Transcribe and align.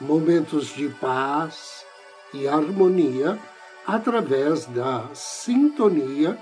momentos 0.00 0.68
de 0.74 0.88
paz 0.88 1.84
e 2.32 2.46
harmonia 2.46 3.38
através 3.86 4.66
da 4.66 5.08
sintonia 5.14 6.38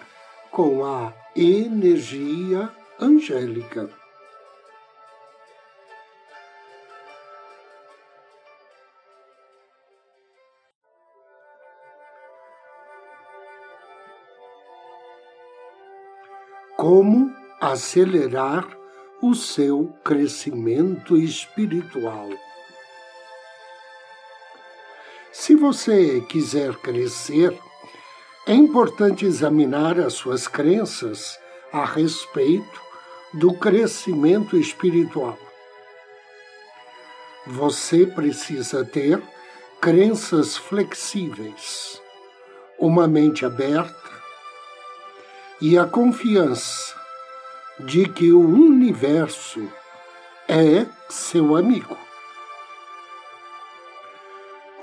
com 0.51 0.85
a 0.85 1.13
energia 1.35 2.71
angélica. 3.01 3.89
Como 16.77 17.35
acelerar 17.61 18.69
o 19.23 19.35
seu 19.35 19.95
crescimento 20.05 21.17
espiritual. 21.17 22.29
Se 25.39 25.55
você 25.55 26.23
quiser 26.23 26.75
crescer, 26.77 27.57
é 28.47 28.55
importante 28.55 29.27
examinar 29.27 30.01
as 30.01 30.15
suas 30.15 30.49
crenças 30.49 31.39
a 31.71 31.85
respeito 31.85 32.81
do 33.35 33.53
crescimento 33.53 34.57
espiritual. 34.57 35.39
Você 37.47 38.07
precisa 38.07 38.83
ter 38.83 39.23
crenças 39.79 40.57
flexíveis, 40.57 42.01
uma 42.79 43.07
mente 43.07 43.45
aberta 43.45 44.11
e 45.61 45.77
a 45.79 45.85
confiança 45.85 46.97
de 47.81 48.09
que 48.09 48.33
o 48.33 48.41
universo 48.41 49.71
é 50.49 50.87
seu 51.11 51.55
amigo. 51.55 52.06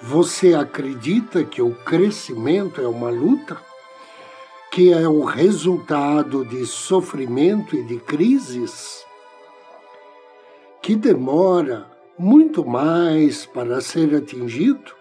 Você 0.05 0.53
acredita 0.53 1.45
que 1.45 1.61
o 1.61 1.73
crescimento 1.73 2.81
é 2.81 2.87
uma 2.87 3.09
luta? 3.09 3.57
Que 4.69 4.91
é 4.91 5.07
o 5.07 5.23
resultado 5.23 6.43
de 6.43 6.65
sofrimento 6.65 7.73
e 7.73 7.83
de 7.83 7.99
crises? 8.01 9.05
Que 10.81 10.93
demora 10.93 11.89
muito 12.19 12.65
mais 12.65 13.45
para 13.45 13.79
ser 13.79 14.13
atingido? 14.13 14.91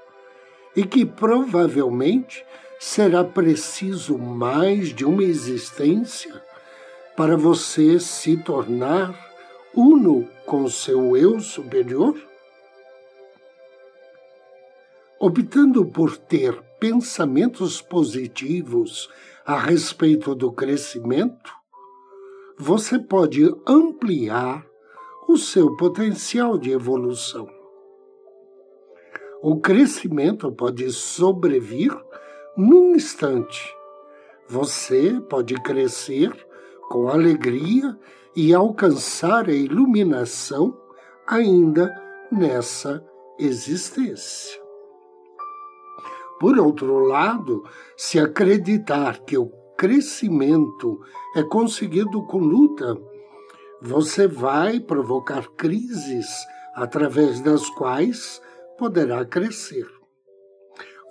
E 0.77 0.85
que 0.85 1.05
provavelmente 1.05 2.47
será 2.79 3.25
preciso 3.25 4.17
mais 4.17 4.95
de 4.95 5.05
uma 5.05 5.25
existência 5.25 6.41
para 7.17 7.37
você 7.37 7.99
se 7.99 8.37
tornar 8.37 9.13
uno 9.75 10.29
com 10.47 10.69
seu 10.69 11.17
eu 11.17 11.41
superior? 11.41 12.32
Optando 15.23 15.87
por 15.87 16.17
ter 16.17 16.61
pensamentos 16.81 17.81
positivos 17.81 19.09
a 19.47 19.57
respeito 19.57 20.35
do 20.35 20.51
crescimento, 20.51 21.53
você 22.59 22.99
pode 22.99 23.49
ampliar 23.65 24.67
o 25.29 25.37
seu 25.37 25.77
potencial 25.77 26.59
de 26.59 26.73
evolução. 26.73 27.49
O 29.41 29.61
crescimento 29.61 30.51
pode 30.51 30.91
sobrevir 30.91 31.97
num 32.57 32.97
instante. 32.97 33.73
Você 34.49 35.21
pode 35.31 35.55
crescer 35.63 36.33
com 36.89 37.09
alegria 37.09 37.97
e 38.35 38.53
alcançar 38.53 39.49
a 39.49 39.55
iluminação 39.55 40.77
ainda 41.29 41.95
nessa 42.29 43.05
existência. 43.39 44.62
Por 46.43 46.59
outro 46.59 46.99
lado, 46.99 47.63
se 47.97 48.19
acreditar 48.19 49.21
que 49.21 49.39
o 49.39 49.47
crescimento 49.77 51.01
é 51.37 51.43
conseguido 51.45 52.27
com 52.27 52.39
luta, 52.39 52.99
você 53.81 54.27
vai 54.27 54.81
provocar 54.81 55.47
crises 55.57 56.27
através 56.75 57.41
das 57.41 57.71
quais 57.71 58.43
poderá 58.77 59.25
crescer. 59.25 59.87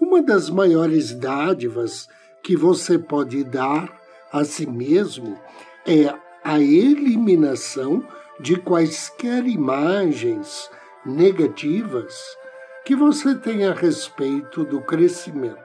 Uma 0.01 0.21
das 0.21 0.49
maiores 0.49 1.13
dádivas 1.17 2.09
que 2.43 2.57
você 2.57 2.99
pode 2.99 3.45
dar 3.45 4.01
a 4.33 4.43
si 4.43 4.67
mesmo 4.67 5.39
é 5.87 6.13
a 6.43 6.59
eliminação 6.59 8.05
de 8.37 8.57
quaisquer 8.57 9.47
imagens 9.47 10.69
negativas 11.05 12.40
que 12.83 12.95
você 12.95 13.35
tem 13.35 13.65
a 13.65 13.73
respeito 13.73 14.63
do 14.63 14.81
crescimento. 14.81 15.59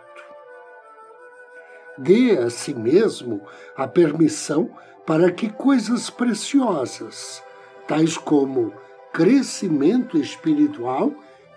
Dê 1.98 2.36
a 2.38 2.50
si 2.50 2.74
mesmo 2.74 3.42
a 3.74 3.88
permissão 3.88 4.70
para 5.06 5.30
que 5.30 5.48
coisas 5.48 6.10
preciosas, 6.10 7.42
tais 7.88 8.18
como 8.18 8.74
crescimento 9.12 10.18
espiritual, 10.18 11.14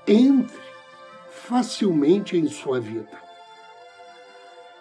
entre 0.08 0.58
facilmente 1.30 2.38
em 2.38 2.48
sua 2.48 2.80
vida. 2.80 3.20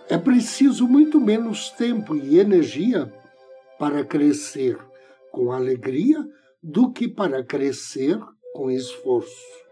É 0.09 0.17
preciso 0.17 0.87
muito 0.87 1.21
menos 1.21 1.71
tempo 1.71 2.15
e 2.15 2.39
energia 2.39 3.13
para 3.79 4.05
crescer 4.05 4.79
com 5.33 5.51
alegria 5.53 6.25
do 6.63 6.93
que 6.93 7.09
para 7.09 7.45
crescer 7.45 8.19
com 8.55 8.71
esforço. 8.71 9.68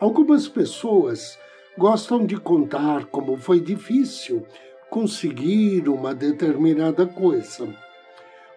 Algumas 0.00 0.46
pessoas 0.46 1.36
gostam 1.76 2.24
de 2.24 2.36
contar 2.36 3.06
como 3.06 3.36
foi 3.36 3.58
difícil 3.58 4.46
conseguir 4.88 5.88
uma 5.88 6.14
determinada 6.14 7.04
coisa, 7.04 7.68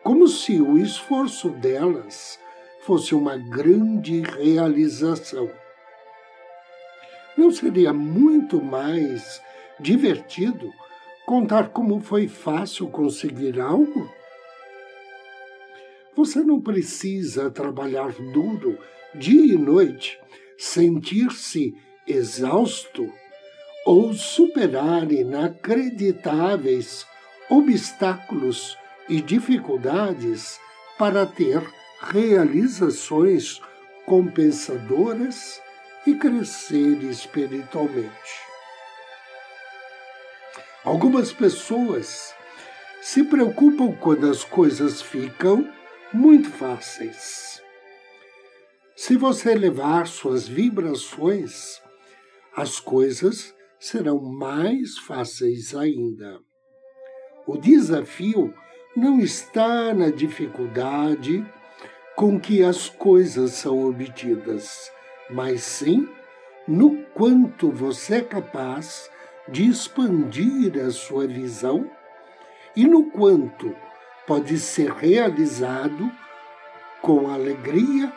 como 0.03 0.27
se 0.27 0.61
o 0.61 0.77
esforço 0.77 1.49
delas 1.49 2.39
fosse 2.81 3.15
uma 3.15 3.37
grande 3.37 4.21
realização. 4.21 5.49
Não 7.35 7.49
seria 7.49 7.91
muito 7.91 8.61
mais 8.61 9.41
divertido 9.79 10.71
contar 11.25 11.69
como 11.69 11.99
foi 12.01 12.27
fácil 12.27 12.87
conseguir 12.87 13.59
algo? 13.59 14.07
Você 16.15 16.43
não 16.43 16.61
precisa 16.61 17.49
trabalhar 17.49 18.11
duro 18.31 18.77
dia 19.15 19.55
e 19.55 19.57
noite 19.57 20.19
sentir-se 20.61 21.75
exausto 22.05 23.11
ou 23.83 24.13
superar 24.13 25.11
inacreditáveis 25.11 27.03
obstáculos 27.49 28.77
e 29.09 29.19
dificuldades 29.23 30.59
para 30.99 31.25
ter 31.25 31.67
realizações 31.99 33.59
compensadoras 34.05 35.59
e 36.05 36.13
crescer 36.13 37.01
espiritualmente. 37.05 38.11
Algumas 40.85 41.33
pessoas 41.33 42.35
se 43.01 43.23
preocupam 43.23 43.93
quando 43.93 44.29
as 44.29 44.43
coisas 44.43 45.01
ficam 45.01 45.67
muito 46.13 46.51
fáceis 46.51 47.50
se 49.01 49.17
você 49.17 49.53
elevar 49.53 50.05
suas 50.05 50.47
vibrações, 50.47 51.81
as 52.55 52.79
coisas 52.79 53.51
serão 53.79 54.21
mais 54.21 54.95
fáceis 54.99 55.73
ainda. 55.73 56.39
O 57.47 57.57
desafio 57.57 58.53
não 58.95 59.19
está 59.19 59.91
na 59.91 60.11
dificuldade 60.11 61.43
com 62.15 62.39
que 62.39 62.63
as 62.63 62.89
coisas 62.89 63.53
são 63.53 63.89
obtidas, 63.89 64.91
mas 65.31 65.63
sim 65.63 66.07
no 66.67 67.03
quanto 67.05 67.71
você 67.71 68.17
é 68.17 68.21
capaz 68.21 69.09
de 69.49 69.67
expandir 69.67 70.77
a 70.79 70.91
sua 70.91 71.25
visão 71.25 71.89
e 72.75 72.85
no 72.85 73.09
quanto 73.09 73.75
pode 74.27 74.59
ser 74.59 74.91
realizado 74.91 76.07
com 77.01 77.31
alegria 77.31 78.13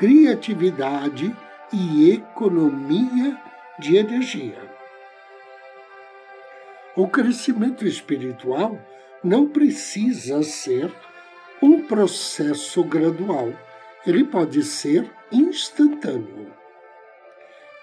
criatividade 0.00 1.30
e 1.70 2.10
economia 2.10 3.36
de 3.78 3.98
energia. 3.98 4.58
O 6.96 7.06
crescimento 7.06 7.86
espiritual 7.86 8.80
não 9.22 9.46
precisa 9.46 10.42
ser 10.42 10.90
um 11.60 11.82
processo 11.82 12.82
gradual, 12.82 13.52
ele 14.06 14.24
pode 14.24 14.62
ser 14.62 15.06
instantâneo. 15.30 16.50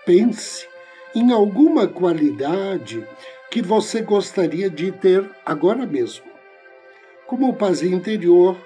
Pense 0.03 0.67
em 1.13 1.31
alguma 1.31 1.87
qualidade 1.87 3.07
que 3.51 3.61
você 3.61 4.01
gostaria 4.01 4.71
de 4.71 4.91
ter 4.91 5.29
agora 5.45 5.85
mesmo, 5.85 6.25
como 7.27 7.53
paz 7.53 7.83
interior, 7.83 8.57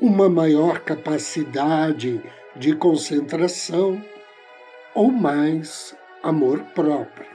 uma 0.00 0.28
maior 0.28 0.80
capacidade 0.80 2.22
de 2.54 2.74
concentração 2.76 4.02
ou 4.94 5.10
mais 5.10 5.96
amor 6.22 6.60
próprio. 6.74 7.26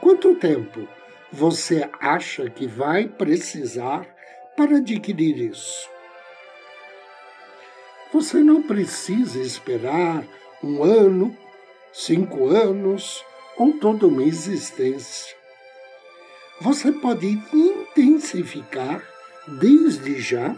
Quanto 0.00 0.34
tempo 0.36 0.86
você 1.32 1.88
acha 2.00 2.50
que 2.50 2.66
vai 2.66 3.06
precisar 3.06 4.06
para 4.56 4.76
adquirir 4.76 5.38
isso? 5.38 5.88
Você 8.12 8.38
não 8.38 8.62
precisa 8.62 9.40
esperar 9.40 10.24
um 10.62 10.82
ano, 10.82 11.36
cinco 11.92 12.48
anos 12.48 13.24
ou 13.56 13.74
toda 13.74 14.06
uma 14.06 14.22
existência. 14.22 15.36
Você 16.60 16.92
pode 16.92 17.26
intensificar 17.52 19.02
desde 19.60 20.20
já 20.20 20.56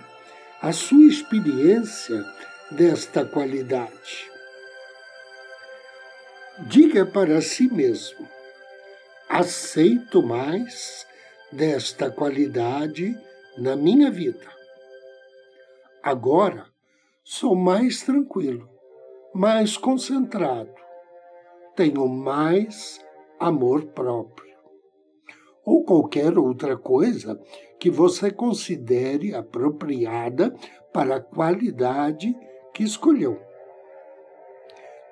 a 0.63 0.73
sua 0.73 1.09
experiência 1.09 2.25
desta 2.71 3.25
qualidade. 3.25 4.31
Diga 6.69 7.05
para 7.05 7.43
si 7.43 7.67
mesmo: 7.67 8.29
aceito 9.29 10.23
mais 10.23 11.05
desta 11.51 12.13
qualidade 12.13 13.13
na 13.59 13.75
minha 13.75 14.09
vida. 14.09 14.47
Agora 16.01 16.67
sou 17.25 17.57
mais 17.57 18.03
tranquilo, 18.03 18.71
mais 19.35 19.77
concentrado, 19.77 20.77
tenho 21.75 22.07
mais 22.07 23.05
amor 23.41 23.87
próprio. 23.87 24.52
Ou 25.65 25.85
qualquer 25.85 26.37
outra 26.39 26.77
coisa 26.77 27.41
que 27.79 27.91
você 27.91 28.31
considere 28.31 29.35
apropriada 29.35 30.55
para 30.93 31.17
a 31.17 31.21
qualidade 31.21 32.35
que 32.75 32.83
escolheu. 32.83 33.41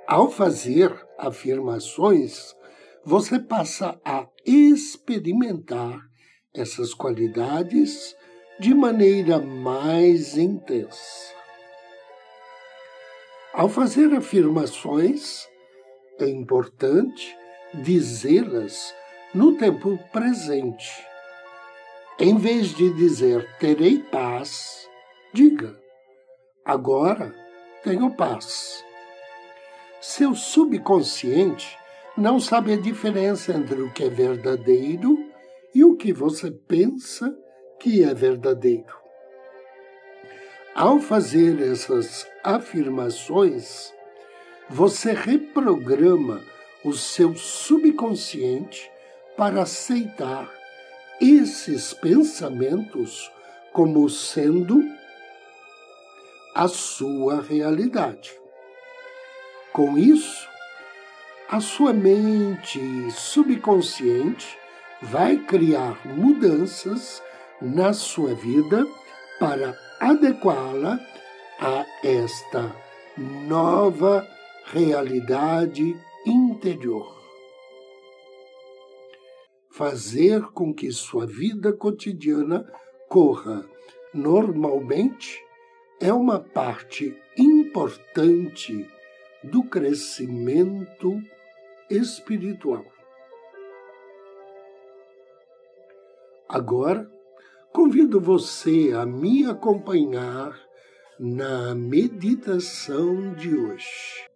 Ao 0.06 0.28
fazer 0.28 0.92
afirmações, 1.18 2.54
você 3.04 3.38
passa 3.38 4.00
a 4.04 4.26
experimentar 4.44 6.00
essas 6.52 6.92
qualidades 6.92 8.16
de 8.58 8.74
maneira 8.74 9.38
mais 9.38 10.36
intensa. 10.36 11.34
Ao 13.52 13.68
fazer 13.68 14.12
afirmações, 14.14 15.48
é 16.18 16.28
importante 16.28 17.36
dizê-las 17.74 18.94
no 19.34 19.56
tempo 19.56 19.98
presente. 20.12 21.04
Em 22.18 22.36
vez 22.36 22.68
de 22.74 22.92
dizer 22.94 23.48
terei 23.58 23.98
paz, 23.98 24.88
diga 25.32 25.78
agora 26.64 27.34
tenho 27.82 28.10
paz. 28.10 28.84
Seu 30.00 30.34
subconsciente 30.34 31.78
não 32.16 32.40
sabe 32.40 32.72
a 32.72 32.76
diferença 32.76 33.52
entre 33.52 33.80
o 33.80 33.92
que 33.92 34.04
é 34.04 34.08
verdadeiro 34.08 35.18
e 35.74 35.84
o 35.84 35.96
que 35.96 36.12
você 36.12 36.50
pensa 36.50 37.34
que 37.78 38.02
é 38.02 38.12
verdadeiro. 38.12 38.98
Ao 40.74 41.00
fazer 41.00 41.60
essas 41.60 42.26
afirmações, 42.44 43.92
você 44.68 45.12
reprograma 45.12 46.42
o 46.84 46.92
seu 46.92 47.34
subconsciente 47.34 48.89
para 49.40 49.62
aceitar 49.62 50.50
esses 51.18 51.94
pensamentos 51.94 53.32
como 53.72 54.06
sendo 54.10 54.84
a 56.54 56.68
sua 56.68 57.40
realidade. 57.40 58.38
Com 59.72 59.96
isso, 59.96 60.46
a 61.48 61.58
sua 61.58 61.94
mente 61.94 63.10
subconsciente 63.12 64.58
vai 65.00 65.38
criar 65.38 66.06
mudanças 66.06 67.22
na 67.62 67.94
sua 67.94 68.34
vida 68.34 68.86
para 69.38 69.74
adequá-la 70.00 71.00
a 71.58 71.86
esta 72.06 72.76
nova 73.16 74.28
realidade 74.66 75.96
interior. 76.26 77.19
Fazer 79.80 80.42
com 80.52 80.74
que 80.74 80.92
sua 80.92 81.24
vida 81.26 81.72
cotidiana 81.72 82.70
corra 83.08 83.64
normalmente 84.12 85.42
é 85.98 86.12
uma 86.12 86.38
parte 86.38 87.16
importante 87.34 88.86
do 89.42 89.62
crescimento 89.62 91.18
espiritual. 91.88 92.84
Agora, 96.46 97.10
convido 97.72 98.20
você 98.20 98.92
a 98.94 99.06
me 99.06 99.46
acompanhar 99.46 100.60
na 101.18 101.74
meditação 101.74 103.32
de 103.32 103.56
hoje. 103.56 104.29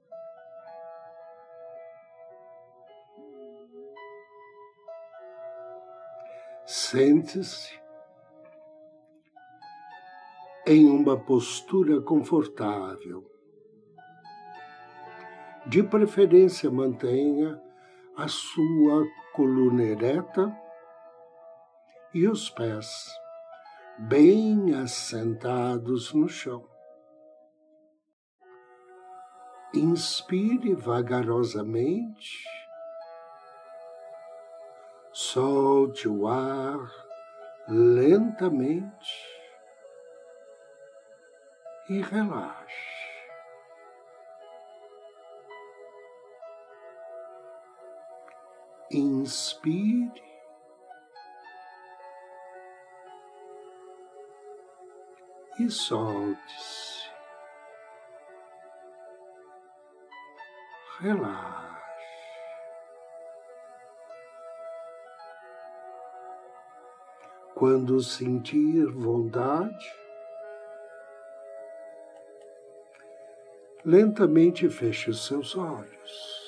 Sente-se 6.76 7.72
em 10.66 10.90
uma 10.90 11.16
postura 11.16 12.02
confortável. 12.02 13.24
De 15.66 15.84
preferência, 15.84 16.68
mantenha 16.72 17.62
a 18.16 18.26
sua 18.26 19.06
coluna 19.34 19.84
ereta 19.84 20.52
e 22.12 22.26
os 22.26 22.50
pés 22.50 23.06
bem 23.96 24.74
assentados 24.74 26.12
no 26.12 26.28
chão. 26.28 26.68
Inspire 29.72 30.74
vagarosamente, 30.74 32.44
solte 35.14 36.08
o 36.08 36.26
ar 36.26 36.90
lentamente 37.68 39.12
e 41.88 42.00
relaxe. 42.00 42.74
Inspire 48.90 50.22
e 55.60 55.70
solte-se. 55.70 57.08
Relaxe. 60.98 61.63
Quando 67.54 68.00
sentir 68.00 68.84
vontade, 68.86 69.94
lentamente 73.84 74.68
feche 74.68 75.10
os 75.10 75.24
seus 75.24 75.56
olhos. 75.56 76.44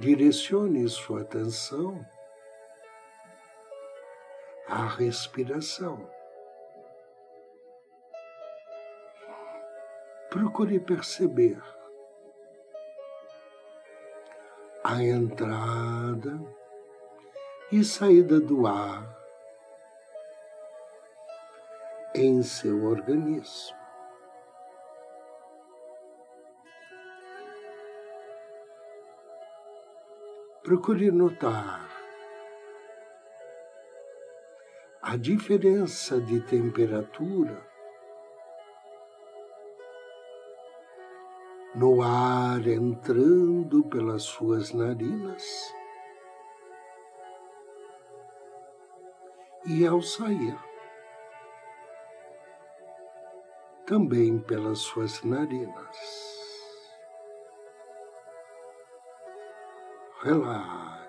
Direcione 0.00 0.88
sua 0.88 1.20
atenção 1.20 2.04
à 4.68 4.84
respiração. 4.86 6.10
Procure 10.28 10.80
perceber 10.80 11.62
a 14.82 15.02
entrada 15.02 16.65
e 17.70 17.82
saída 17.82 18.38
do 18.38 18.66
ar 18.66 19.04
em 22.14 22.42
seu 22.42 22.84
organismo. 22.84 23.76
Procure 30.62 31.10
notar 31.10 31.88
a 35.02 35.16
diferença 35.16 36.20
de 36.20 36.40
temperatura 36.40 37.64
no 41.74 42.02
ar 42.02 42.66
entrando 42.66 43.84
pelas 43.84 44.22
suas 44.22 44.72
narinas 44.72 45.44
e 49.66 49.86
ao 49.86 50.00
sair 50.00 50.56
também 53.86 54.38
pelas 54.40 54.80
suas 54.80 55.22
narinas. 55.22 55.96
Relaxe. 60.22 61.06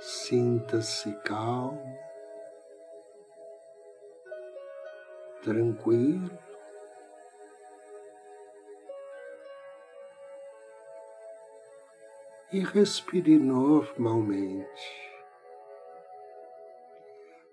Sinta-se 0.00 1.12
calmo, 1.22 1.98
tranquilo. 5.42 6.38
E 12.52 12.60
respire 12.64 13.38
normalmente. 13.38 15.09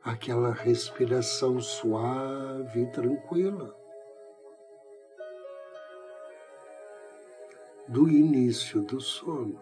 Aquela 0.08 0.52
respiração 0.52 1.60
suave 1.60 2.82
e 2.82 2.92
tranquila. 2.92 3.76
do 7.88 8.10
início 8.10 8.82
do 8.82 9.00
sono. 9.00 9.62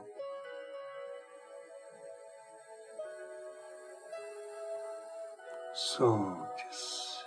Solte-se. 5.74 7.24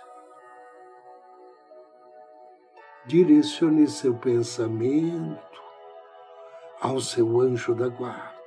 Direcione 3.05 3.87
seu 3.87 4.15
pensamento 4.15 5.39
ao 6.81 6.99
seu 6.99 7.39
anjo 7.39 7.73
da 7.73 7.87
guarda. 7.87 8.38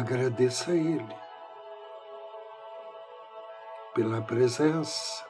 Agradeça 0.00 0.70
a 0.70 0.74
ele 0.74 1.16
pela 3.94 4.22
presença, 4.22 5.22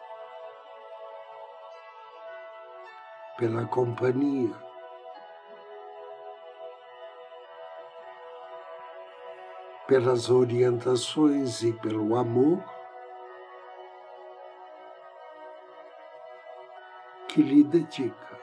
pela 3.37 3.67
companhia. 3.67 4.55
Pelas 9.89 10.31
orientações 10.31 11.65
e 11.65 11.73
pelo 11.73 12.15
amor 12.15 12.63
que 17.27 17.43
lhe 17.43 17.65
dedica. 17.65 18.39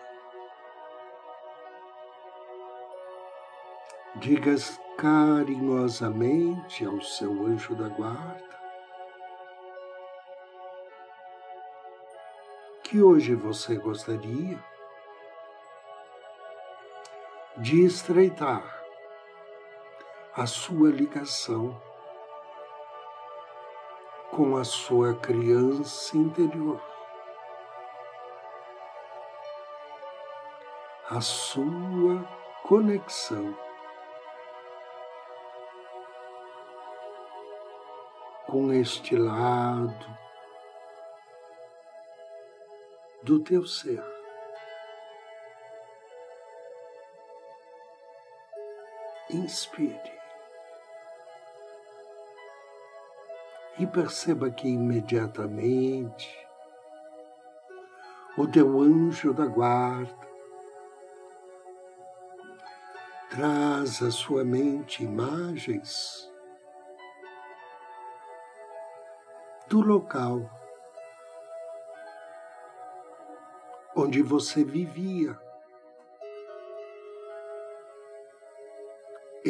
Diga 4.17 4.57
carinhosamente 4.98 6.84
ao 6.84 7.00
seu 7.01 7.46
anjo 7.46 7.75
da 7.75 7.88
guarda. 7.88 8.58
Que 12.84 13.00
hoje 13.01 13.36
você 13.36 13.75
gostaria 13.75 14.58
de 17.58 17.86
estreitar 17.86 18.63
a 20.34 20.48
sua 20.48 20.89
ligação 20.89 21.80
com 24.32 24.58
a 24.58 24.63
sua 24.63 25.13
criança 25.16 26.18
interior, 26.18 26.82
a 31.10 31.22
sua 31.22 32.24
conexão 32.63 33.66
com 38.48 38.72
este 38.74 39.16
lado 39.16 40.18
do 43.24 43.39
teu 43.44 43.66
ser. 43.66 44.18
inspire 49.30 50.18
e 53.77 53.86
perceba 53.86 54.50
que 54.50 54.68
imediatamente 54.68 56.48
o 58.38 58.48
teu 58.48 58.80
anjo 58.80 59.34
da 59.34 59.46
guarda 59.46 60.27
traz 63.30 64.01
à 64.01 64.10
sua 64.10 64.44
mente 64.44 65.04
imagens 65.04 66.32
do 69.67 69.81
local 69.81 70.50
onde 73.95 74.21
você 74.21 74.63
vivia. 74.63 75.38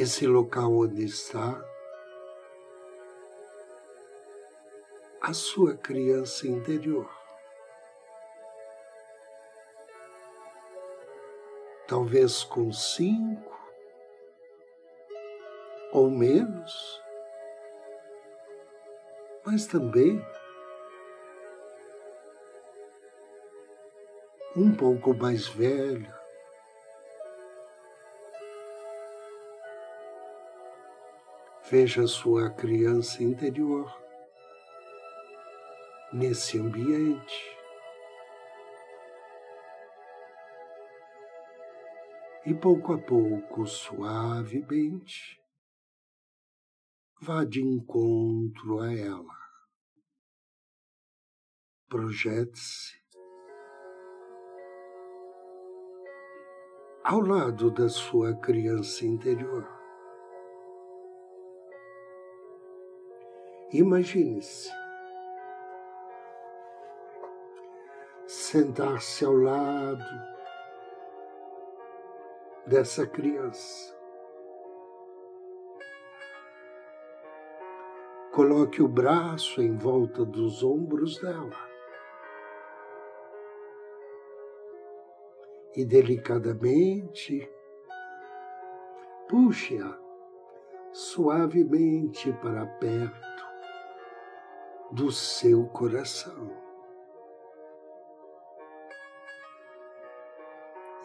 esse 0.01 0.27
local 0.27 0.71
onde 0.73 1.03
está 1.03 1.59
a 5.21 5.33
sua 5.33 5.75
criança 5.75 6.47
interior. 6.47 7.09
Talvez 11.87 12.43
com 12.43 12.71
cinco 12.71 13.57
ou 15.91 16.11
menos, 16.11 17.01
mas 19.47 19.65
também 19.65 20.21
um 24.57 24.75
pouco 24.75 25.13
mais 25.13 25.47
velha, 25.47 26.13
Veja 31.69 32.07
sua 32.07 32.49
criança 32.49 33.21
interior 33.21 33.93
nesse 36.13 36.57
ambiente. 36.57 37.57
E 42.45 42.53
pouco 42.53 42.93
a 42.93 42.97
pouco, 42.97 43.67
suavemente, 43.67 45.41
vá 47.19 47.43
de 47.43 47.61
encontro 47.61 48.79
a 48.79 48.93
ela. 48.93 49.37
Projete-se 51.89 52.95
ao 57.03 57.21
lado 57.21 57.71
da 57.71 57.89
sua 57.89 58.35
criança 58.35 59.05
interior. 59.05 59.65
Imagine-se 63.71 64.69
sentar-se 68.25 69.25
ao 69.25 69.33
lado 69.33 70.05
dessa 72.65 73.07
criança. 73.07 73.96
Coloque 78.37 78.83
o 78.83 78.87
braço 78.87 79.63
em 79.63 79.75
volta 79.75 80.23
dos 80.23 80.61
ombros 80.61 81.17
dela 81.19 81.57
e 85.75 85.83
delicadamente 85.83 87.51
puxe-a 89.27 89.97
suavemente 90.93 92.31
para 92.33 92.67
perto 92.77 93.43
do 94.91 95.11
seu 95.11 95.65
coração. 95.69 96.55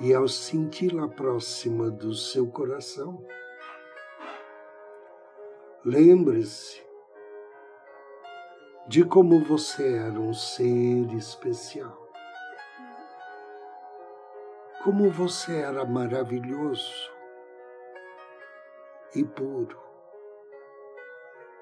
E 0.01 0.13
ao 0.13 0.29
senti-la 0.29 1.09
próxima 1.09 1.91
do 1.91 2.13
seu 2.13 2.51
coração, 2.51 3.25
lembre-se 5.83 6.92
de 8.87 9.05
como 9.05 9.45
você 9.45 9.97
era 9.97 10.19
um 10.19 10.35
ser 10.35 11.13
especial. 11.15 12.03
como 14.83 15.09
você 15.11 15.59
era 15.61 15.85
maravilhoso 15.85 17.13
e 19.15 19.25
puro 19.25 19.79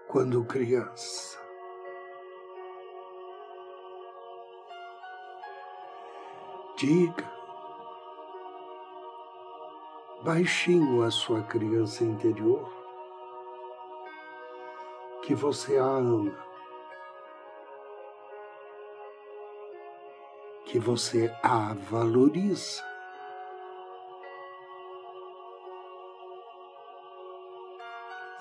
quando 0.08 0.42
criança. 0.44 1.38
Diga 6.78 7.30
baixinho 10.24 11.02
a 11.02 11.10
sua 11.10 11.42
criança 11.42 12.02
interior 12.02 12.72
que 15.22 15.34
você 15.34 15.76
a 15.76 15.84
ama, 15.84 16.34
que 20.70 20.78
você 20.78 21.34
a 21.42 21.74
valoriza. 21.74 22.80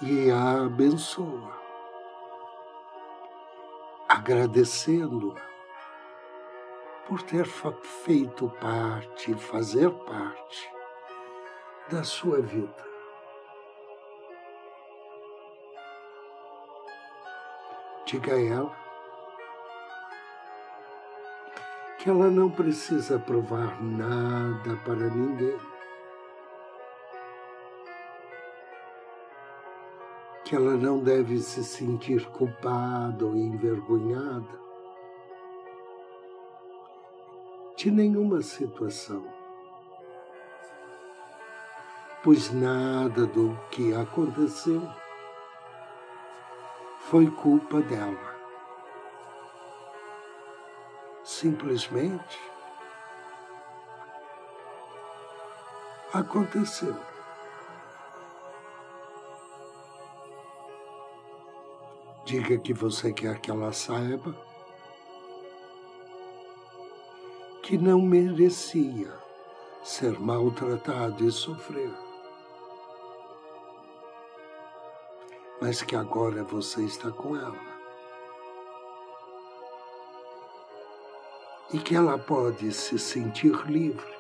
E 0.02 0.30
a 0.30 0.66
abençoa, 0.66 1.60
agradecendo-a 4.08 5.42
por 7.08 7.24
ter 7.24 7.46
feito 7.48 8.48
parte, 8.62 9.34
fazer 9.34 9.90
parte 9.90 10.72
da 11.90 12.04
sua 12.04 12.40
vida. 12.42 12.88
Diga 18.06 18.34
a 18.34 18.42
ela 18.42 18.89
que 22.00 22.10
ela 22.10 22.30
não 22.30 22.50
precisa 22.50 23.20
provar 23.20 23.84
nada 23.84 24.78
para 24.86 25.10
ninguém. 25.10 25.58
Que 30.46 30.56
ela 30.56 30.78
não 30.78 31.00
deve 31.00 31.40
se 31.40 31.62
sentir 31.62 32.26
culpada 32.30 33.26
ou 33.26 33.36
envergonhada 33.36 34.58
de 37.76 37.92
nenhuma 37.92 38.42
situação, 38.42 39.24
pois 42.24 42.52
nada 42.52 43.26
do 43.26 43.58
que 43.72 43.94
aconteceu 43.94 44.82
foi 47.10 47.30
culpa 47.32 47.82
dela. 47.82 48.29
Simplesmente 51.40 52.38
aconteceu. 56.12 56.94
Diga 62.26 62.58
que 62.58 62.74
você 62.74 63.14
quer 63.14 63.40
que 63.40 63.50
ela 63.50 63.72
saiba 63.72 64.36
que 67.64 67.78
não 67.78 68.02
merecia 68.02 69.18
ser 69.82 70.20
maltratado 70.20 71.24
e 71.24 71.32
sofrer. 71.32 72.10
mas 75.62 75.82
que 75.82 75.94
agora 75.94 76.42
você 76.44 76.84
está 76.84 77.12
com 77.12 77.36
ela. 77.36 77.69
E 81.72 81.78
que 81.78 81.96
ela 81.96 82.18
pode 82.18 82.72
se 82.72 82.98
sentir 82.98 83.54
livre. 83.68 84.18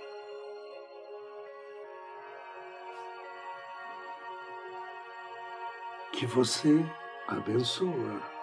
Que 6.11 6.25
você 6.25 6.85
abençoa 7.27 8.39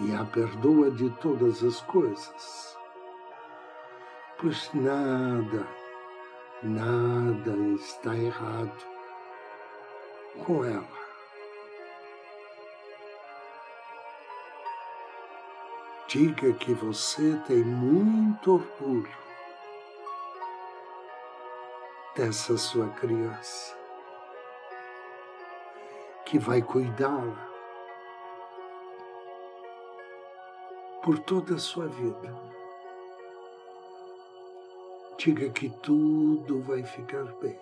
e 0.00 0.14
a 0.14 0.24
perdoa 0.24 0.90
de 0.90 1.10
todas 1.20 1.62
as 1.62 1.80
coisas, 1.82 2.78
pois 4.38 4.70
nada, 4.72 5.66
nada 6.62 7.56
está 7.74 8.16
errado 8.16 8.84
com 10.44 10.64
ela. 10.64 11.01
Diga 16.12 16.52
que 16.52 16.74
você 16.74 17.40
tem 17.46 17.64
muito 17.64 18.52
orgulho 18.52 19.16
dessa 22.14 22.58
sua 22.58 22.90
criança, 22.90 23.74
que 26.26 26.38
vai 26.38 26.60
cuidá-la 26.60 27.48
por 31.02 31.18
toda 31.20 31.54
a 31.54 31.58
sua 31.58 31.88
vida. 31.88 32.36
Diga 35.16 35.48
que 35.48 35.70
tudo 35.70 36.60
vai 36.60 36.84
ficar 36.84 37.24
bem 37.36 37.58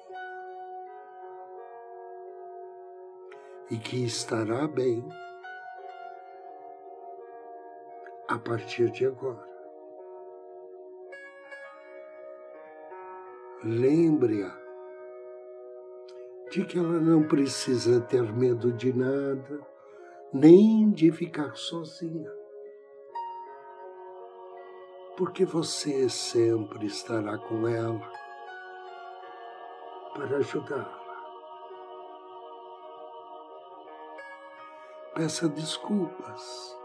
e 3.70 3.78
que 3.78 4.04
estará 4.04 4.66
bem 4.66 5.08
a 8.30 8.38
partir 8.38 8.88
de 8.92 9.06
agora. 9.06 9.44
Lembre-a 13.64 14.56
de 16.50 16.64
que 16.64 16.78
ela 16.78 17.00
não 17.00 17.26
precisa 17.26 18.00
ter 18.00 18.22
medo 18.32 18.72
de 18.72 18.96
nada, 18.96 19.60
nem 20.32 20.90
de 20.90 21.10
ficar 21.10 21.56
sozinha, 21.56 22.30
porque 25.16 25.44
você 25.44 26.08
sempre 26.08 26.86
estará 26.86 27.36
com 27.36 27.66
ela 27.66 28.12
para 30.14 30.36
ajudá-la. 30.36 31.00
Peça 35.14 35.48
desculpas 35.48 36.79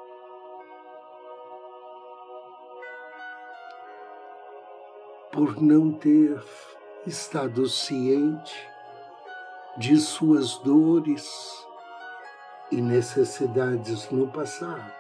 por 5.35 5.61
não 5.61 5.91
ter 5.91 6.41
estado 7.05 7.67
ciente 7.67 8.55
de 9.75 9.97
suas 9.97 10.55
dores 10.59 11.67
e 12.71 12.79
necessidades 12.79 14.09
no 14.11 14.31
passado, 14.31 14.93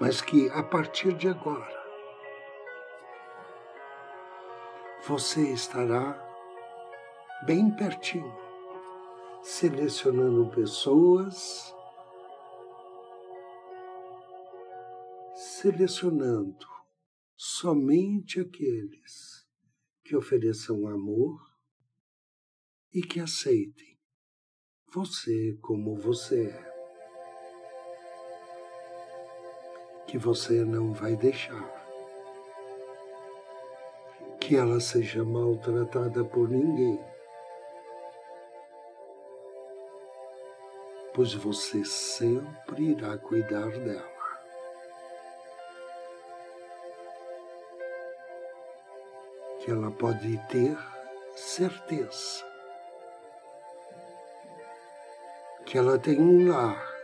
mas 0.00 0.20
que 0.20 0.48
a 0.50 0.62
partir 0.62 1.12
de 1.14 1.26
agora 1.26 1.84
você 5.04 5.40
estará 5.52 6.16
bem 7.44 7.68
pertinho, 7.68 8.32
selecionando 9.42 10.46
pessoas, 10.54 11.74
selecionando 15.34 16.73
somente 17.36 18.40
aqueles 18.40 19.46
que 20.04 20.16
ofereçam 20.16 20.86
amor 20.86 21.40
e 22.92 23.02
que 23.02 23.20
aceitem 23.20 23.98
você 24.92 25.58
como 25.60 25.96
você 25.96 26.46
é. 26.46 26.74
Que 30.06 30.18
você 30.18 30.64
não 30.64 30.92
vai 30.92 31.16
deixar 31.16 31.84
que 34.46 34.56
ela 34.56 34.78
seja 34.78 35.24
maltratada 35.24 36.22
por 36.22 36.50
ninguém, 36.50 37.02
pois 41.14 41.32
você 41.32 41.82
sempre 41.82 42.90
irá 42.90 43.16
cuidar 43.16 43.70
dela. 43.70 44.13
Que 49.64 49.70
ela 49.70 49.90
pode 49.90 50.36
ter 50.48 50.76
certeza 51.34 52.44
que 55.64 55.78
ela 55.78 55.98
tem 55.98 56.20
um 56.20 56.50
lar, 56.50 56.94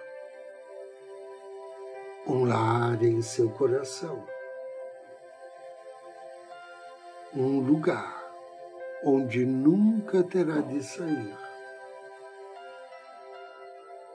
um 2.27 2.45
lar 2.45 3.03
em 3.03 3.23
seu 3.23 3.51
coração, 3.51 4.27
um 7.35 7.61
lugar 7.61 8.31
onde 9.03 9.47
nunca 9.47 10.23
terá 10.23 10.61
de 10.61 10.83
sair, 10.83 11.35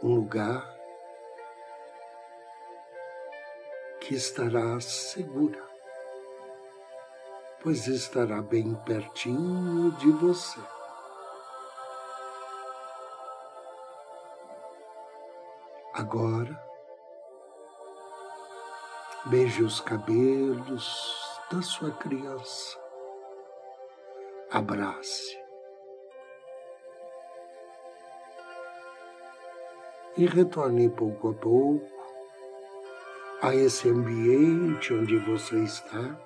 um 0.03 0.17
lugar 0.17 0.71
que 3.99 4.13
estará 4.13 4.79
segura 4.79 5.64
pois 7.65 7.87
estará 7.87 8.43
bem 8.43 8.75
pertinho 8.85 9.91
de 9.93 10.11
você. 10.11 10.59
Agora, 15.91 16.63
beije 19.25 19.63
os 19.63 19.81
cabelos 19.81 21.41
da 21.51 21.59
sua 21.63 21.89
criança. 21.89 22.79
Abrace. 24.51 25.35
E 30.17 30.27
retorne 30.27 30.87
pouco 30.87 31.31
a 31.31 31.33
pouco 31.33 31.89
a 33.41 33.55
esse 33.55 33.89
ambiente 33.89 34.93
onde 34.93 35.17
você 35.17 35.63
está, 35.63 36.24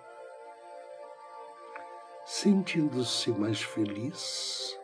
sentindo-se 2.30 3.32
mais 3.32 3.60
feliz, 3.60 4.80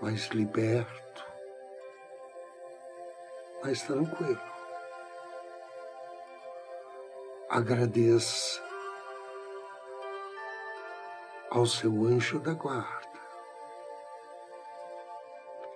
mais 0.00 0.26
liberto 0.28 1.04
mais 3.62 3.82
tranquilo. 3.82 4.40
Agradeça 7.48 8.62
ao 11.50 11.66
seu 11.66 12.04
anjo 12.04 12.38
da 12.40 12.52
guarda, 12.52 13.20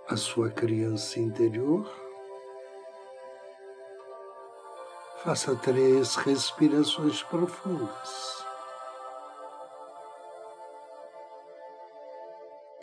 a 0.08 0.16
sua 0.16 0.50
criança 0.50 1.20
interior. 1.20 1.90
Faça 5.22 5.54
três 5.56 6.16
respirações 6.16 7.22
profundas. 7.22 8.47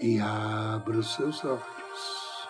E 0.08 0.20
abra 0.20 1.00
os 1.00 1.16
seus 1.16 1.44
olhos. 1.44 2.48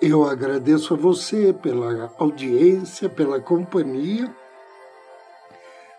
Eu 0.00 0.24
agradeço 0.24 0.94
a 0.94 0.96
você 0.96 1.52
pela 1.52 2.10
audiência, 2.16 3.06
pela 3.10 3.38
companhia. 3.38 4.34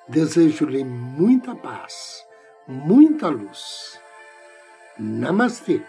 Desejo-lhe 0.08 0.84
muita 0.84 1.56
paz, 1.56 2.26
muita 2.68 3.30
luz. 3.30 4.02
Namastê. 4.98 5.86